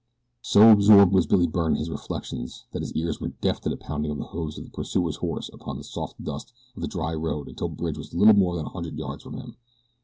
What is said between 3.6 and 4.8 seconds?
to the pounding of the hoofs of the